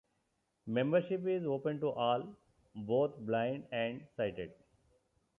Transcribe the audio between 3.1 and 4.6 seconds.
blind and sighted.